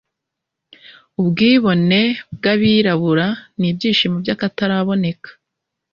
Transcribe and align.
ubwibone 1.19 1.99
bw'abirabura, 2.35 3.27
n'ibyishimo 3.59 4.15
by'akataraboneka 4.23 5.29